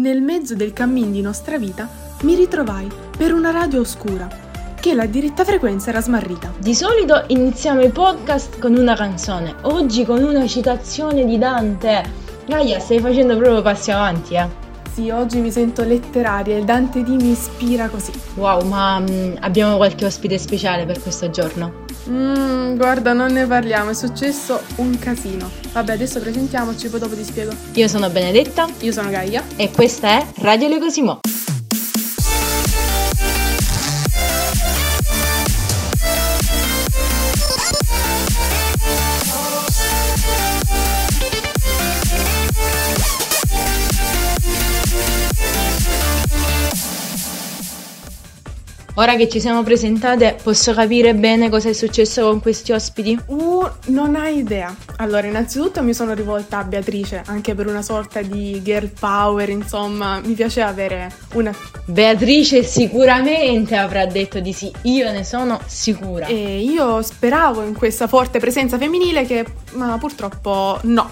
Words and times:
nel 0.00 0.22
mezzo 0.22 0.54
del 0.54 0.72
cammin 0.72 1.12
di 1.12 1.20
nostra 1.20 1.58
vita, 1.58 1.86
mi 2.22 2.34
ritrovai 2.34 2.88
per 3.16 3.34
una 3.34 3.50
radio 3.50 3.80
oscura, 3.80 4.28
che 4.80 4.94
la 4.94 5.04
diretta 5.04 5.44
frequenza 5.44 5.90
era 5.90 6.00
smarrita. 6.00 6.52
Di 6.58 6.74
solito 6.74 7.24
iniziamo 7.26 7.82
i 7.82 7.90
podcast 7.90 8.58
con 8.58 8.74
una 8.74 8.94
canzone, 8.94 9.54
oggi 9.62 10.04
con 10.06 10.22
una 10.22 10.46
citazione 10.46 11.26
di 11.26 11.36
Dante. 11.36 12.02
Gaia, 12.46 12.80
stai 12.80 12.98
facendo 12.98 13.36
proprio 13.36 13.60
passi 13.60 13.90
avanti, 13.90 14.34
eh? 14.34 14.48
Sì, 14.90 15.10
oggi 15.10 15.38
mi 15.38 15.50
sento 15.50 15.84
letteraria 15.84 16.56
e 16.56 16.64
Dante 16.64 17.02
D 17.02 17.08
mi 17.08 17.32
ispira 17.32 17.88
così. 17.88 18.12
Wow, 18.36 18.66
ma 18.66 18.98
mm, 18.98 19.34
abbiamo 19.40 19.76
qualche 19.76 20.06
ospite 20.06 20.38
speciale 20.38 20.86
per 20.86 21.00
questo 21.00 21.28
giorno? 21.28 21.84
Mmm, 22.08 22.76
guarda, 22.76 23.12
non 23.12 23.32
ne 23.32 23.46
parliamo, 23.46 23.90
è 23.90 23.94
successo 23.94 24.60
un 24.76 24.98
casino. 24.98 25.50
Vabbè, 25.72 25.92
adesso 25.92 26.18
presentiamoci, 26.20 26.88
poi 26.88 27.00
dopo 27.00 27.14
ti 27.14 27.24
spiego. 27.24 27.52
Io 27.74 27.88
sono 27.88 28.08
Benedetta 28.10 28.66
Io 28.80 28.92
sono 28.92 29.10
Gaia. 29.10 29.42
e 29.56 29.70
questa 29.70 30.08
è 30.18 30.26
Radio 30.36 30.68
Le 30.68 30.78
Ora 49.00 49.16
che 49.16 49.30
ci 49.30 49.40
siamo 49.40 49.62
presentate, 49.62 50.36
posso 50.42 50.74
capire 50.74 51.14
bene 51.14 51.48
cosa 51.48 51.70
è 51.70 51.72
successo 51.72 52.28
con 52.28 52.38
questi 52.42 52.72
ospiti? 52.72 53.18
Uh, 53.28 53.66
non 53.86 54.14
hai 54.14 54.36
idea. 54.36 54.76
Allora, 54.96 55.26
innanzitutto 55.26 55.82
mi 55.82 55.94
sono 55.94 56.12
rivolta 56.12 56.58
a 56.58 56.64
Beatrice, 56.64 57.22
anche 57.24 57.54
per 57.54 57.66
una 57.66 57.80
sorta 57.80 58.20
di 58.20 58.60
girl 58.62 58.90
power, 58.90 59.48
insomma, 59.48 60.20
mi 60.22 60.34
piaceva 60.34 60.66
avere 60.66 61.10
una... 61.32 61.50
Beatrice 61.86 62.62
sicuramente 62.62 63.74
avrà 63.74 64.04
detto 64.04 64.38
di 64.38 64.52
sì, 64.52 64.70
io 64.82 65.10
ne 65.10 65.24
sono 65.24 65.58
sicura. 65.64 66.26
E 66.26 66.60
io 66.60 67.00
speravo 67.00 67.62
in 67.62 67.72
questa 67.72 68.06
forte 68.06 68.38
presenza 68.38 68.76
femminile 68.76 69.24
che, 69.24 69.46
ma 69.72 69.96
purtroppo 69.96 70.78
no. 70.82 71.10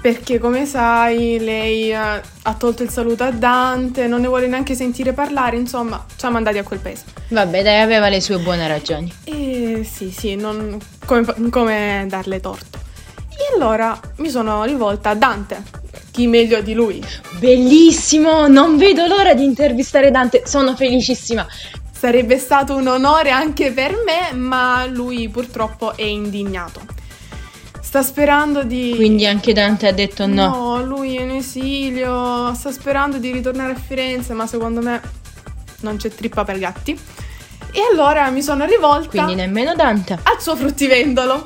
Perché 0.00 0.38
come 0.38 0.64
sai, 0.64 1.38
lei 1.40 1.90
eh, 1.90 1.94
ha 1.96 2.54
tolto 2.56 2.84
il 2.84 2.88
saluto 2.88 3.24
a 3.24 3.32
Dante, 3.32 4.06
non 4.06 4.20
ne 4.20 4.28
vuole 4.28 4.46
neanche 4.46 4.74
sentire 4.74 5.12
parlare, 5.12 5.56
insomma, 5.56 6.04
ci 6.16 6.24
ha 6.24 6.30
mandati 6.30 6.58
a 6.58 6.62
quel 6.62 6.78
paese. 6.78 7.04
Vabbè, 7.28 7.62
dai, 7.62 7.80
aveva 7.80 8.08
le 8.08 8.20
sue 8.20 8.38
buone 8.38 8.68
ragioni. 8.68 9.12
E 9.24 9.86
sì, 9.90 10.10
sì, 10.10 10.36
non, 10.36 10.78
come, 11.04 11.24
come 11.50 12.06
darle 12.08 12.38
torto. 12.38 12.78
E 13.30 13.54
allora 13.54 13.98
mi 14.16 14.30
sono 14.30 14.64
rivolta 14.64 15.10
a 15.10 15.14
Dante, 15.14 15.62
chi 16.12 16.28
meglio 16.28 16.60
di 16.60 16.74
lui. 16.74 17.04
Bellissimo, 17.38 18.46
non 18.46 18.76
vedo 18.76 19.06
l'ora 19.06 19.34
di 19.34 19.44
intervistare 19.44 20.12
Dante, 20.12 20.42
sono 20.46 20.76
felicissima. 20.76 21.46
Sarebbe 21.90 22.38
stato 22.38 22.76
un 22.76 22.86
onore 22.86 23.30
anche 23.30 23.72
per 23.72 23.96
me, 24.06 24.36
ma 24.36 24.86
lui 24.86 25.28
purtroppo 25.28 25.96
è 25.96 26.02
indignato. 26.02 26.87
Sta 27.88 28.02
sperando 28.02 28.64
di... 28.64 28.92
Quindi 28.94 29.24
anche 29.26 29.54
Dante 29.54 29.86
ha 29.86 29.92
detto 29.92 30.26
no. 30.26 30.48
No, 30.50 30.84
lui 30.84 31.16
è 31.16 31.22
in 31.22 31.30
esilio, 31.30 32.52
sta 32.52 32.70
sperando 32.70 33.16
di 33.16 33.32
ritornare 33.32 33.72
a 33.72 33.76
Firenze, 33.76 34.34
ma 34.34 34.46
secondo 34.46 34.82
me 34.82 35.00
non 35.80 35.96
c'è 35.96 36.10
trippa 36.10 36.44
per 36.44 36.58
gatti. 36.58 36.90
E 37.72 37.80
allora 37.90 38.28
mi 38.28 38.42
sono 38.42 38.66
rivolta 38.66 39.08
Quindi 39.08 39.36
nemmeno 39.36 39.74
Dante. 39.74 40.18
al 40.22 40.38
suo 40.38 40.54
fruttivendolo. 40.54 41.42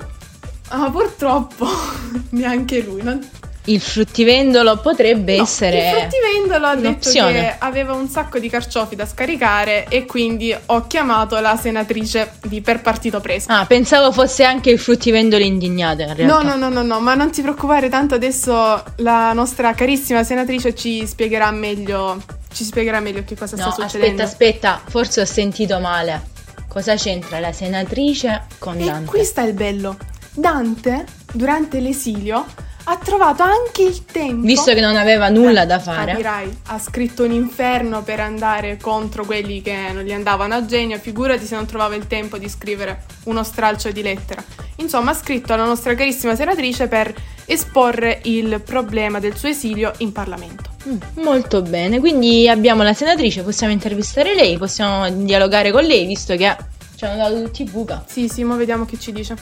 Ma 0.73 0.91
purtroppo 0.91 1.65
neanche 2.31 2.83
lui. 2.83 3.03
Non... 3.03 3.25
Il 3.67 3.81
fruttivendolo 3.81 4.79
potrebbe 4.79 5.37
No, 5.37 5.45
essere... 5.45 5.79
Il 5.91 5.97
fruttivendolo 6.01 6.67
ha 6.67 6.75
detto 6.75 7.11
che 7.11 7.55
aveva 7.59 7.93
un 7.93 8.09
sacco 8.09 8.39
di 8.41 8.49
carciofi 8.49 8.97
da 8.97 9.07
scaricare 9.07 9.87
e 9.89 10.05
quindi 10.05 10.53
ho 10.67 10.87
chiamato 10.89 11.39
la 11.39 11.57
senatrice 11.57 12.33
di 12.43 12.61
Per 12.61 12.81
Partito 12.81 13.21
Preso. 13.21 13.47
Ah, 13.53 13.65
pensavo 13.67 14.11
fosse 14.11 14.43
anche 14.43 14.71
il 14.71 14.81
fruttivendolo 14.81 15.45
indignato 15.45 16.03
in 16.03 16.15
realtà. 16.17 16.43
No, 16.43 16.43
no, 16.43 16.57
no, 16.57 16.69
no, 16.71 16.83
no, 16.83 17.01
ma 17.01 17.15
non 17.15 17.31
ti 17.31 17.41
preoccupare, 17.41 17.89
tanto 17.89 18.17
adesso 18.17 18.83
la 18.97 19.33
nostra 19.33 19.73
carissima 19.75 20.25
senatrice 20.25 20.75
ci 20.75 21.07
spiegherà 21.07 21.51
meglio, 21.53 22.21
ci 22.53 22.65
spiegherà 22.65 22.99
meglio 22.99 23.23
che 23.25 23.37
cosa 23.37 23.55
No, 23.57 23.63
sta 23.71 23.85
aspetta, 23.85 23.89
succedendo. 23.89 24.23
aspetta, 24.25 24.81
forse 24.89 25.21
ho 25.21 25.25
sentito 25.25 25.79
male. 25.79 26.31
Cosa 26.67 26.97
c'entra 26.97 27.39
la 27.39 27.53
senatrice 27.53 28.43
con 28.59 28.77
E 28.81 28.85
Dante? 28.87 29.09
qui 29.09 29.25
sta 29.25 29.43
il 29.43 29.53
bello. 29.53 29.97
Dante, 30.35 31.05
durante 31.33 31.79
l'esilio, 31.81 32.45
ha 32.85 32.97
trovato 32.97 33.43
anche 33.43 33.83
il 33.83 34.05
tempo. 34.05 34.45
Visto 34.47 34.73
che 34.75 34.81
non 34.81 34.97
aveva 34.97 35.29
nulla 35.29 35.65
da 35.65 35.79
fare. 35.79 36.15
dirai, 36.17 36.57
ha 36.67 36.79
scritto 36.79 37.25
un 37.25 37.33
inferno 37.33 38.03
per 38.03 38.21
andare 38.21 38.77
contro 38.81 39.25
quelli 39.25 39.63
che 39.63 39.91
non 39.93 40.03
gli 40.03 40.13
andavano 40.13 40.55
a 40.55 40.65
genio. 40.65 40.99
Figurati 40.99 41.45
se 41.47 41.55
non 41.55 41.67
trovava 41.67 41.95
il 41.95 42.07
tempo 42.07 42.39
di 42.39 42.49
scrivere 42.49 43.05
uno 43.25 43.43
stralcio 43.45 43.91
di 43.93 44.03
lettera. 44.03 44.43
Insomma, 44.77 45.13
ha 45.13 45.15
scritto 45.15 45.53
alla 45.53 45.65
nostra 45.65 45.95
carissima 45.95 46.35
senatrice 46.35 46.89
per 46.89 47.15
esporre 47.45 48.21
il 48.25 48.61
problema 48.65 49.21
del 49.21 49.37
suo 49.37 49.49
esilio 49.49 49.93
in 49.99 50.13
Parlamento. 50.13 50.71
Mm, 50.89 51.23
Molto 51.23 51.63
bene, 51.63 52.01
quindi 52.01 52.49
abbiamo 52.49 52.83
la 52.83 52.95
senatrice, 52.95 53.43
possiamo 53.43 53.73
intervistare 53.73 54.35
lei, 54.35 54.59
possiamo 54.59 55.09
dialogare 55.11 55.71
con 55.71 55.85
lei, 55.85 56.07
visto 56.07 56.35
che 56.35 56.57
ci 56.97 57.05
hanno 57.05 57.17
dato 57.23 57.43
tutti 57.43 57.65
buca. 57.65 58.05
Sì, 58.07 58.29
sì, 58.29 58.43
ma 58.43 58.57
vediamo 58.57 58.85
che 58.85 58.99
ci 58.99 59.13
dice. 59.13 59.37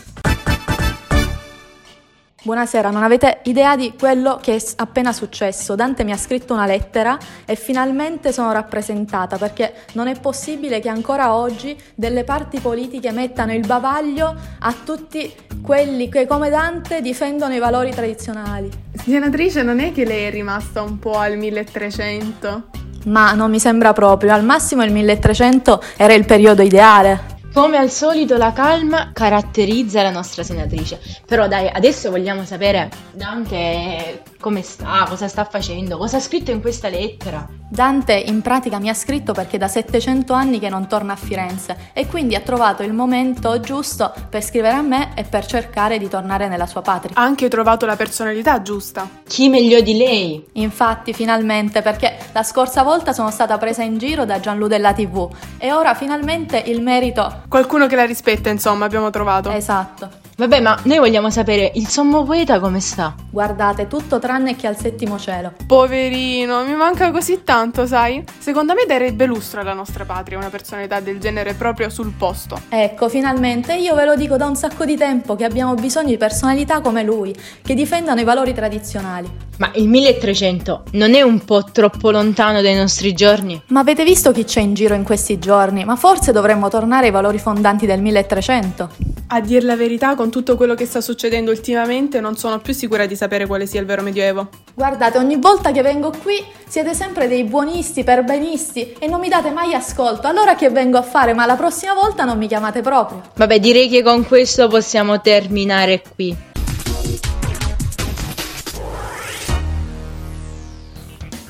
Buonasera, 2.43 2.89
non 2.89 3.03
avete 3.03 3.41
idea 3.43 3.77
di 3.77 3.93
quello 3.99 4.39
che 4.41 4.57
è 4.57 4.63
appena 4.77 5.13
successo. 5.13 5.75
Dante 5.75 6.05
mi 6.05 6.13
ha 6.13 6.17
scritto 6.17 6.55
una 6.55 6.65
lettera 6.65 7.19
e 7.45 7.55
finalmente 7.55 8.33
sono 8.33 8.51
rappresentata 8.51 9.37
perché 9.37 9.75
non 9.93 10.09
è 10.09 10.19
possibile 10.19 10.81
che 10.81 10.89
ancora 10.89 11.35
oggi 11.35 11.79
delle 11.95 12.25
parti 12.25 12.59
politiche 12.59 13.13
mettano 13.13 13.53
il 13.53 13.67
bavaglio 13.67 14.35
a 14.61 14.75
tutti 14.83 15.31
quelli 15.63 16.09
che 16.09 16.27
come 16.27 16.49
Dante 16.49 17.03
difendono 17.03 17.53
i 17.53 17.59
valori 17.59 17.91
tradizionali. 17.91 18.71
Senatrice, 18.95 19.63
non 19.63 19.79
è 19.79 19.93
che 19.93 20.07
lei 20.07 20.25
è 20.25 20.31
rimasta 20.31 20.81
un 20.81 20.99
po' 20.99 21.19
al 21.19 21.37
1300? 21.37 22.69
Ma 23.05 23.33
non 23.33 23.51
mi 23.51 23.61
sembra 23.61 23.93
proprio, 23.93 24.33
al 24.33 24.45
massimo 24.45 24.83
il 24.83 24.93
1300 24.93 25.83
era 25.99 26.15
il 26.15 26.25
periodo 26.25 26.63
ideale. 26.63 27.40
Come 27.53 27.79
al 27.79 27.91
solito 27.91 28.37
la 28.37 28.53
calma 28.53 29.11
caratterizza 29.13 30.03
la 30.03 30.11
nostra 30.11 30.45
senatrice. 30.45 31.01
Però 31.27 31.49
dai, 31.49 31.69
adesso 31.69 32.11
vogliamo 32.11 32.45
sapere 32.45 32.89
Dante 33.13 34.23
come 34.39 34.63
sta, 34.63 35.05
cosa 35.09 35.27
sta 35.27 35.45
facendo, 35.45 35.99
cosa 35.99 36.19
ha 36.19 36.21
scritto 36.21 36.53
in 36.53 36.61
questa 36.61 36.89
lettera. 36.89 37.60
Dante 37.73 38.15
in 38.15 38.43
pratica 38.43 38.81
mi 38.81 38.89
ha 38.89 38.95
scritto 38.95 39.33
perché 39.33 39.57
da 39.57 39.69
700 39.69 40.33
anni 40.33 40.59
che 40.59 40.69
non 40.69 40.89
torna 40.89 41.13
a 41.13 41.17
Firenze 41.17 41.93
e 41.93 42.09
quindi 42.09 42.35
ha 42.35 42.41
trovato 42.41 42.83
il 42.83 42.93
momento 42.93 43.61
giusto 43.61 44.13
per 44.29 44.43
scrivere 44.43 44.75
a 44.75 44.83
me 44.83 45.13
e 45.15 45.23
per 45.23 45.47
cercare 45.47 45.97
di 45.97 46.09
tornare 46.09 46.49
nella 46.49 46.67
sua 46.67 46.83
patria. 46.83 47.15
Ha 47.15 47.23
anche 47.23 47.47
trovato 47.47 47.87
la 47.87 47.95
personalità 47.95 48.61
giusta. 48.61 49.09
Chi 49.25 49.49
meglio 49.49 49.81
di 49.83 49.97
lei? 49.97 50.45
Infatti, 50.55 51.13
finalmente, 51.13 51.81
perché 51.81 52.19
la 52.33 52.43
scorsa 52.43 52.83
volta 52.83 53.13
sono 53.13 53.31
stata 53.31 53.57
presa 53.57 53.85
in 53.85 53.99
giro 53.99 54.25
da 54.25 54.41
Gianlu 54.41 54.67
della 54.67 54.93
TV 54.93 55.31
e 55.57 55.73
ora 55.73 55.95
finalmente 55.95 56.61
il 56.67 56.83
merito. 56.83 57.43
Qualcuno 57.49 57.87
che 57.87 57.95
la 57.95 58.05
rispetta, 58.05 58.51
insomma, 58.51 58.85
abbiamo 58.85 59.11
trovato. 59.11 59.49
Esatto. 59.49 60.11
Vabbè, 60.41 60.61
ma 60.61 60.75
noi 60.85 60.97
vogliamo 60.97 61.29
sapere 61.29 61.71
il 61.75 61.87
sommo 61.87 62.25
poeta 62.25 62.61
come 62.61 62.81
sta. 62.81 63.15
Guardate, 63.29 63.89
tutto 63.89 64.19
tranne 64.19 64.57
che 64.57 64.67
al 64.67 64.75
settimo 64.75 65.19
cielo. 65.19 65.53
Poverino, 65.67 66.65
mi 66.65 66.75
manca 66.75 67.11
così 67.11 67.45
tanto, 67.45 67.85
sai? 67.85 68.25
Secondo 68.39 68.73
me 68.73 68.87
darebbe 68.89 69.27
lustro 69.27 69.61
alla 69.61 69.75
nostra 69.75 70.07
patria 70.07 70.39
una 70.39 70.49
personalità 70.49 71.01
del 71.01 71.21
genere 71.21 71.53
proprio 71.53 71.91
sul 71.91 72.15
posto. 72.17 72.59
Ecco, 72.71 73.11
finalmente 73.11 73.75
io 73.75 73.95
ve 73.95 74.07
lo 74.07 74.17
dico 74.17 74.39
da 74.39 74.47
un 74.47 74.57
sacco 74.57 74.87
di 74.87 74.97
tempo 74.97 75.37
che 75.37 75.45
abbiamo 75.45 75.75
bisogno 75.75 76.09
di 76.09 76.17
personalità 76.17 76.81
come 76.81 77.03
lui, 77.03 77.37
che 77.63 77.75
difendano 77.75 78.23
i 78.23 78.25
valori 78.25 78.55
tradizionali. 78.55 79.31
Ma 79.59 79.71
il 79.75 79.89
1300 79.89 80.85
non 80.93 81.15
è 81.15 81.21
un 81.21 81.45
po' 81.45 81.65
troppo 81.65 82.11
lontano 82.11 82.63
dai 82.63 82.75
nostri 82.77 83.13
giorni? 83.13 83.61
Ma 83.67 83.81
avete 83.81 84.05
visto 84.05 84.33
chi 84.33 84.45
c'è 84.45 84.61
in 84.61 84.73
giro 84.73 84.95
in 84.95 85.03
questi 85.03 85.39
giorni? 85.39 85.85
Ma 85.85 85.97
forse 85.97 86.33
dovremmo 86.33 86.71
tornare 86.71 87.07
ai 87.07 87.13
valori 87.13 87.39
fondanti 87.39 87.85
del 87.85 88.01
1300. 88.01 89.10
A 89.33 89.41
dir 89.41 89.63
la 89.63 89.77
verità, 89.77 90.17
con 90.17 90.29
tutto 90.29 90.57
quello 90.57 90.75
che 90.75 90.87
sta 90.87 91.01
succedendo 91.01 91.53
ultimamente, 91.53 92.19
non 92.19 92.37
sono 92.37 92.59
più 92.59 92.75
sicura 92.75 93.07
di 93.07 93.15
sapere 93.15 93.47
quale 93.47 93.65
sia 93.65 93.79
il 93.79 93.87
vero 93.87 94.03
medioevo. 94.03 94.49
Guardate, 94.75 95.19
ogni 95.19 95.37
volta 95.37 95.71
che 95.71 95.83
vengo 95.83 96.13
qui 96.21 96.45
siete 96.67 96.95
sempre 96.95 97.29
dei 97.29 97.45
buonisti, 97.45 98.03
perbenisti 98.03 98.95
e 98.99 99.07
non 99.07 99.21
mi 99.21 99.29
date 99.29 99.51
mai 99.51 99.73
ascolto. 99.73 100.27
Allora 100.27 100.57
che 100.57 100.71
vengo 100.71 100.99
a 100.99 101.03
fare? 101.03 101.33
Ma 101.33 101.47
la 101.47 101.55
prossima 101.55 101.95
volta 101.95 102.25
non 102.25 102.39
mi 102.39 102.49
chiamate 102.49 102.81
proprio. 102.81 103.23
Vabbè, 103.37 103.61
direi 103.61 103.89
che 103.89 104.03
con 104.03 104.27
questo 104.27 104.67
possiamo 104.67 105.21
terminare 105.21 106.03
qui. 106.13 106.37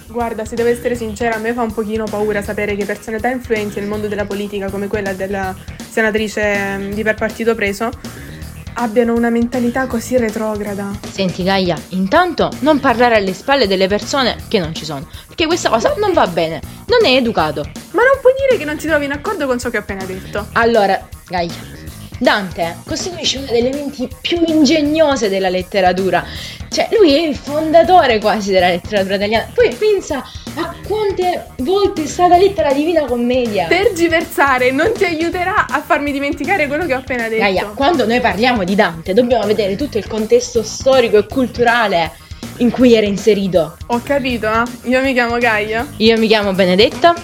Guarda, 0.06 0.44
se 0.44 0.54
devo 0.54 0.68
essere 0.68 0.96
sincera, 0.96 1.36
a 1.36 1.38
me 1.38 1.54
fa 1.54 1.62
un 1.62 1.72
pochino 1.72 2.04
paura 2.04 2.42
sapere 2.42 2.76
che 2.76 2.84
personalità 2.84 3.30
influenti 3.30 3.80
nel 3.80 3.88
mondo 3.88 4.06
della 4.06 4.26
politica, 4.26 4.68
come 4.68 4.86
quella 4.86 5.14
della 5.14 5.78
senatrice 5.90 6.76
mm, 6.76 6.92
di 6.92 7.02
per 7.02 7.14
partito 7.14 7.54
preso, 7.54 7.90
abbiano 8.74 9.14
una 9.14 9.30
mentalità 9.30 9.86
così 9.86 10.16
retrograda. 10.16 10.90
Senti 11.10 11.42
Gaia, 11.42 11.76
intanto 11.88 12.50
non 12.60 12.80
parlare 12.80 13.16
alle 13.16 13.34
spalle 13.34 13.66
delle 13.66 13.88
persone 13.88 14.36
che 14.48 14.58
non 14.58 14.74
ci 14.74 14.84
sono, 14.84 15.08
perché 15.26 15.46
questa 15.46 15.68
cosa 15.68 15.94
non 15.98 16.12
va 16.12 16.26
bene, 16.26 16.60
non 16.86 17.04
è 17.04 17.14
educato. 17.16 17.62
Ma 17.90 18.02
non 18.02 18.20
puoi 18.20 18.32
dire 18.38 18.58
che 18.58 18.64
non 18.64 18.76
ti 18.76 18.86
trovi 18.86 19.04
in 19.04 19.12
accordo 19.12 19.46
con 19.46 19.58
ciò 19.58 19.70
che 19.70 19.76
ho 19.76 19.80
appena 19.80 20.04
detto. 20.04 20.46
Allora, 20.52 21.08
Gaia, 21.26 21.52
Dante 22.20 22.76
costituisce 22.84 23.38
una 23.38 23.50
delle 23.50 23.70
menti 23.70 24.06
più 24.20 24.42
ingegnose 24.46 25.30
della 25.30 25.48
letteratura. 25.48 26.22
Cioè, 26.68 26.88
lui 26.92 27.14
è 27.14 27.20
il 27.20 27.34
fondatore 27.34 28.18
quasi 28.20 28.52
della 28.52 28.68
letteratura 28.68 29.14
italiana. 29.14 29.48
Poi 29.54 29.74
pensa 29.74 30.22
a 30.54 30.74
quante 30.86 31.46
volte 31.60 32.02
è 32.02 32.06
stata 32.06 32.36
letta 32.36 32.62
la 32.62 32.74
Divina 32.74 33.06
Commedia. 33.06 33.68
Tergiversare 33.68 34.70
non 34.70 34.92
ti 34.92 35.04
aiuterà 35.04 35.66
a 35.66 35.80
farmi 35.80 36.12
dimenticare 36.12 36.66
quello 36.66 36.84
che 36.84 36.92
ho 36.92 36.98
appena 36.98 37.26
detto. 37.26 37.40
Gaia, 37.40 37.64
quando 37.74 38.06
noi 38.06 38.20
parliamo 38.20 38.64
di 38.64 38.74
Dante, 38.74 39.14
dobbiamo 39.14 39.46
vedere 39.46 39.74
tutto 39.76 39.96
il 39.96 40.06
contesto 40.06 40.62
storico 40.62 41.16
e 41.16 41.26
culturale 41.26 42.12
in 42.58 42.70
cui 42.70 42.94
era 42.94 43.06
inserito. 43.06 43.78
Ho 43.86 44.02
capito, 44.04 44.46
eh? 44.46 44.90
Io 44.90 45.00
mi 45.00 45.14
chiamo 45.14 45.38
Gaia. 45.38 45.86
Io 45.96 46.18
mi 46.18 46.26
chiamo 46.26 46.52
Benedetta. 46.52 47.14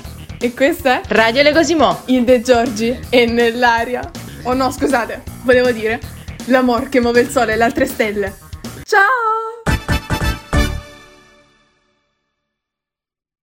E 0.40 0.54
questo 0.54 0.88
è 0.88 1.02
Radio 1.08 1.42
Le 1.42 1.52
Cosimo. 1.52 2.00
Il 2.06 2.24
De 2.24 2.40
Giorgi 2.40 2.98
è 3.10 3.26
nell'aria. 3.26 4.00
Oh 4.48 4.54
no, 4.54 4.70
scusate, 4.70 5.22
volevo 5.42 5.72
dire 5.72 6.00
l'amor 6.46 6.88
che 6.88 7.00
muove 7.00 7.20
il 7.20 7.28
sole 7.30 7.54
e 7.54 7.56
le 7.56 7.64
altre 7.64 7.84
stelle. 7.84 8.32
Ciao! 8.84 9.55